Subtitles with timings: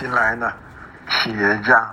[0.00, 0.50] 近来呢，
[1.10, 1.86] 企业家、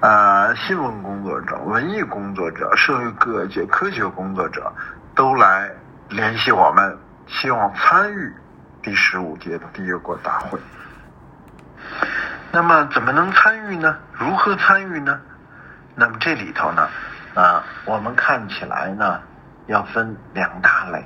[0.00, 4.72] 呃新闻工作者、文艺工作者、社会各界科学工作者
[5.14, 5.70] 都来
[6.08, 6.96] 联系我们，
[7.26, 8.32] 希望参与
[8.80, 10.58] 第十五届的缔约国大会。
[12.52, 13.94] 那么怎么能参与呢？
[14.14, 15.20] 如何参与呢？
[15.94, 16.88] 那么这里头呢，
[17.34, 19.20] 啊，我们看起来呢，
[19.66, 21.04] 要分两大类，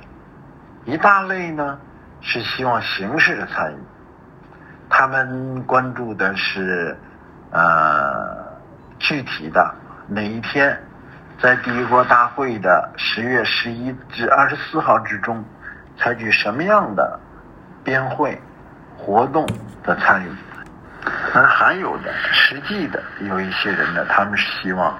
[0.85, 1.77] 一大类呢
[2.21, 3.77] 是希望形式的参与。
[5.01, 6.95] 他们关注的是，
[7.49, 8.37] 呃，
[8.99, 9.73] 具体的
[10.07, 10.79] 哪一天，
[11.41, 15.43] 在缔约国大会的十月十一至二十四号之中，
[15.97, 17.19] 采取什么样的
[17.83, 18.39] 编会
[18.95, 19.43] 活动
[19.81, 20.29] 的参与。
[21.33, 24.95] 而还有的实际的有一些人呢，他们是希望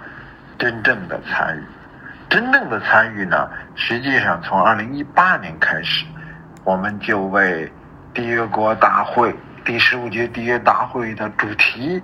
[0.57, 1.63] 真正的参与。
[2.27, 6.07] 真正的参与呢，实际上从二零一八年开始，
[6.63, 7.71] 我们就为
[8.15, 9.31] 缔约国大会。
[9.63, 12.01] 第十五届缔约大会的主题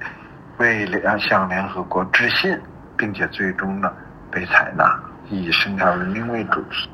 [0.57, 2.59] 为联向联合国致信，
[2.95, 3.91] 并且最终呢
[4.31, 6.89] 被采纳，以生态文明为主题。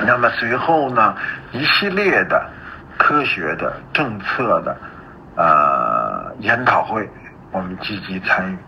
[0.00, 1.16] 那么随后呢，
[1.52, 2.50] 一系列的
[2.98, 4.76] 科学的政策的
[5.36, 7.08] 呃研讨会，
[7.52, 8.58] 我们积极参与，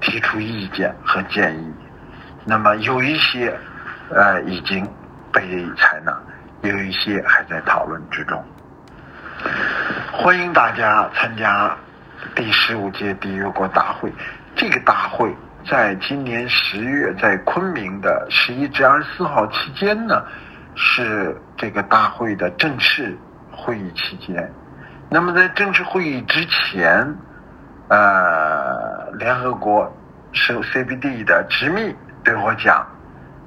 [0.00, 1.74] 提出意见和建议。
[2.46, 3.54] 那么有一些
[4.10, 4.82] 呃已经
[5.30, 5.40] 被
[5.76, 6.18] 采纳，
[6.62, 8.42] 有一些还在讨论之中。
[10.16, 11.76] 欢迎大家参加
[12.36, 14.12] 第十五届缔约国大会。
[14.54, 15.34] 这个大会
[15.68, 20.24] 在今年十月在昆明的十一至二十四号期间呢，
[20.76, 23.18] 是这个大会的正式
[23.50, 24.48] 会议期间。
[25.10, 27.12] 那么在正式会议之前，
[27.88, 29.92] 呃，联合国
[30.32, 31.92] 是 CBD 的执秘
[32.22, 32.86] 对我讲，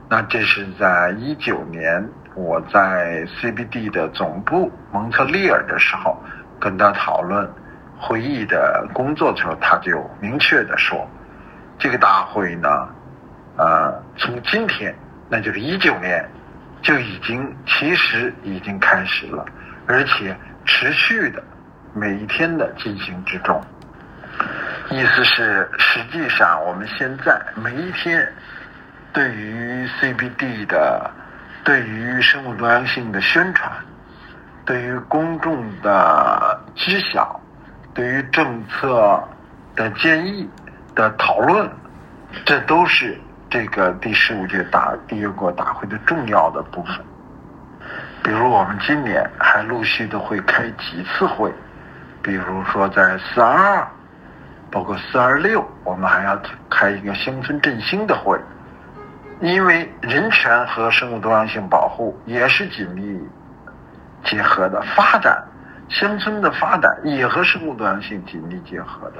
[0.10, 6.22] 那这是在一九年我在 CBD 的总部蒙特利尔的时候。
[6.60, 7.50] 跟他讨论
[7.98, 11.08] 会议的工作的时候，他就明确的说，
[11.80, 12.88] 这个大会呢，
[13.58, 14.96] 呃，从今天，
[15.30, 16.28] 那就是一九年，
[16.82, 19.46] 就已经其实已经开始了，
[19.88, 20.36] 而且
[20.66, 21.44] 持续的
[21.94, 23.62] 每一天的进行之中。
[24.90, 28.32] 意思是，实际上我们现在每一天
[29.12, 31.12] 对于 CBD 的，
[31.64, 33.72] 对于生物多样性的宣传。
[34.68, 37.40] 对于公众的知晓，
[37.94, 39.24] 对于政策
[39.78, 40.48] 的建议
[40.94, 41.70] 的讨论，
[42.44, 43.18] 这都是
[43.50, 46.98] 这个第十五届大缔约国大会的重要的部分。
[48.22, 51.50] 比如我们今年还陆续的会开几次会，
[52.22, 53.88] 比如说在四二二，
[54.70, 56.38] 包括四二六，我们还要
[56.70, 58.38] 开一个乡村振兴的会，
[59.40, 63.18] 因为人权和生物多样性保护也是紧密。
[64.24, 65.44] 结合的发展，
[65.90, 69.18] 乡村的发展也和生物多样性紧密结合的。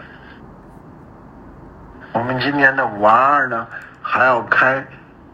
[2.14, 3.68] 我们今年的五二二呢，
[4.02, 4.86] 还要开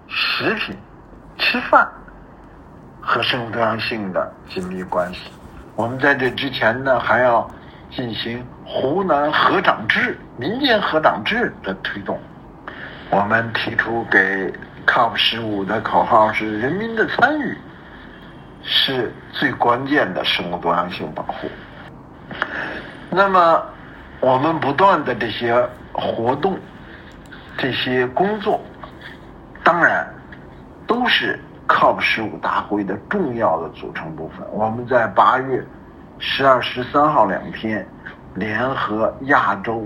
[0.08, 0.78] 食品、
[1.38, 1.88] 吃饭
[3.02, 5.32] 和生物多样性的紧密关系。
[5.76, 7.50] 我们在这之前呢，还要
[7.90, 12.20] 进行湖南河长制、民间河长制的推动。
[13.10, 14.54] 我们提出给
[14.86, 17.58] COP 十五的口号是“人民的参与”。
[18.64, 21.48] 是最关键的生物多样性保护。
[23.10, 23.64] 那么，
[24.20, 25.54] 我们不断的这些
[25.92, 26.58] 活动、
[27.58, 28.60] 这些工作，
[29.64, 30.08] 当然
[30.88, 34.48] 都是 COP 十五大会的重要的组成部分。
[34.52, 35.64] 我们在八月
[36.18, 37.86] 十二、十三号两天
[38.34, 39.86] 联合亚洲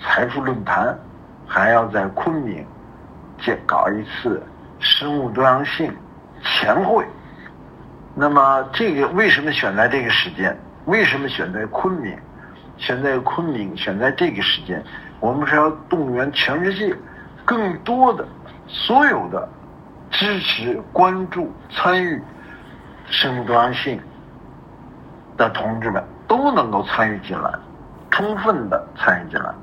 [0.00, 0.96] 财富论坛，
[1.46, 2.64] 还要在昆明
[3.40, 4.40] 建搞一次
[4.78, 5.92] 生物多样性
[6.42, 7.04] 前会。
[8.20, 10.58] 那么，这个为什么选在这个时间？
[10.86, 12.18] 为什么选在昆明？
[12.76, 14.82] 选在昆明，选在这个时间，
[15.20, 16.92] 我们是要动员全世界
[17.44, 18.26] 更多的、
[18.66, 19.48] 所有的
[20.10, 22.20] 支持、关注、参与
[23.06, 24.00] 生物多样性
[25.36, 27.52] 的同志们都能够参与进来，
[28.10, 29.54] 充分的参与进来。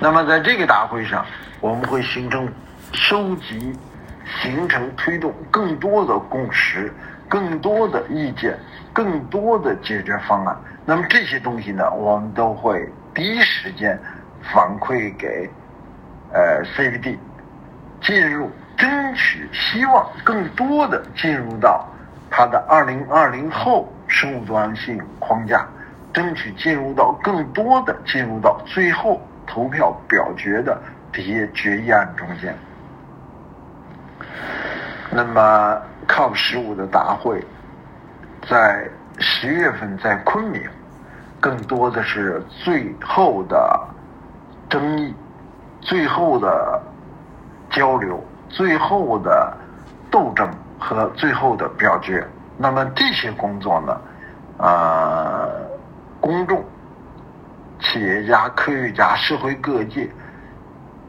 [0.00, 1.22] 那么，在这个大会上，
[1.60, 2.48] 我们会形成、
[2.92, 3.78] 收集、
[4.40, 6.90] 形成、推动更多的共识。
[7.28, 8.56] 更多的意见，
[8.92, 10.56] 更多的解决方案。
[10.84, 13.98] 那么这些东西呢，我们都会第一时间
[14.52, 15.50] 反馈给
[16.32, 17.18] 呃 CBD，
[18.00, 21.84] 进入争取，希望更多的进入到
[22.30, 25.66] 它的二零二零后生物多样性框架，
[26.12, 30.80] 争取进入到更多的进入到最后投票表决的
[31.12, 32.56] 这些决议案中间。
[35.10, 35.82] 那么。
[36.08, 37.44] COP 十五的大会
[38.48, 38.88] 在
[39.18, 40.62] 十月份在昆明，
[41.40, 43.80] 更多的是最后的
[44.68, 45.14] 争议、
[45.80, 46.82] 最后的
[47.70, 49.56] 交流、最后的
[50.10, 50.48] 斗争
[50.78, 52.26] 和最后的表决。
[52.56, 54.00] 那么这些工作呢，
[54.58, 55.50] 呃，
[56.20, 56.64] 公众、
[57.80, 60.08] 企业家、科学家、社会各界。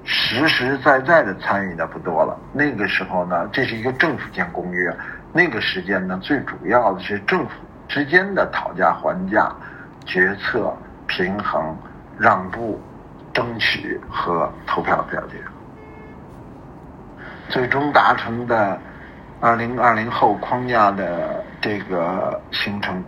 [0.10, 2.40] 实实在在的参与的不多了。
[2.54, 4.96] 那个时候呢，这是一个政府间公约。
[5.34, 7.52] 那个时间呢，最主要的是政府
[7.90, 9.54] 之间的讨价还价、
[10.06, 10.74] 决策、
[11.08, 11.78] 平衡、
[12.18, 12.82] 让步、
[13.34, 15.36] 争取和投票表决。
[17.50, 18.80] 最终达成的
[19.42, 23.04] 二零二零后框架的这个形成，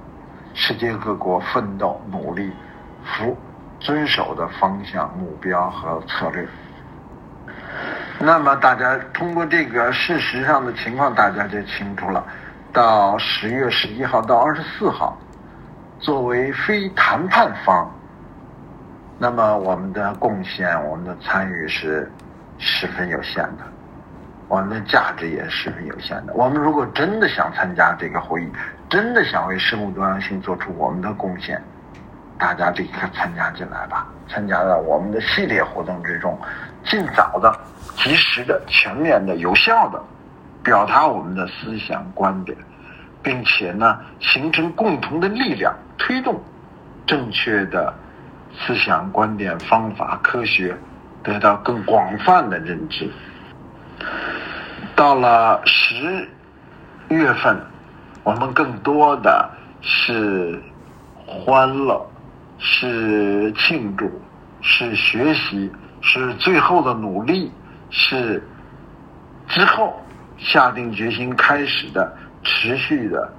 [0.54, 2.52] 世界各国奋斗努力、
[3.06, 3.38] 服
[3.80, 6.46] 遵守的方向、目标和策略。
[8.22, 12.22] 那么大家通过这个事实上的情况，大家就清楚了。
[12.74, 15.18] 到十月十一号到二十四号，
[16.00, 17.90] 作为非谈判方，
[19.18, 22.12] 那么我们的贡献、我们的参与是
[22.58, 23.64] 十分有限的，
[24.50, 26.34] 我们的价值也是十分有限的。
[26.34, 28.52] 我们如果真的想参加这个会议，
[28.90, 31.60] 真的想为生物多样性做出我们的贡献，
[32.38, 36.38] 大家立刻参加进来吧，参加到我们的系列活动之中，
[36.84, 37.52] 尽早的。
[37.98, 40.02] 及时的、全面的、有效的
[40.64, 42.58] 表达我们的思想观点，
[43.22, 46.42] 并且呢，形成共同的力量，推动
[47.06, 47.94] 正确的
[48.58, 50.78] 思想观点、方法、科学
[51.24, 53.10] 得到更广泛的认知。
[54.96, 56.28] 到了十
[57.10, 57.58] 月份，
[58.24, 59.50] 我们更多的
[59.82, 60.62] 是
[61.26, 62.06] 欢乐，
[62.58, 64.10] 是庆祝，
[64.62, 65.72] 是学习，
[66.02, 67.52] 是最后的努力。
[67.90, 68.42] 是
[69.48, 70.02] 之后
[70.38, 73.34] 下定决心开始的持续的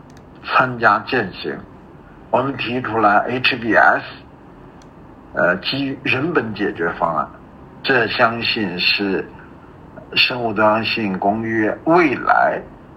[0.44, 1.56] 参加践行，
[2.30, 4.02] 我们提出来 HBS，
[5.34, 7.28] 呃，基于人本解决方案，
[7.82, 9.24] 这相信是
[10.14, 12.60] 生物多样性公约未来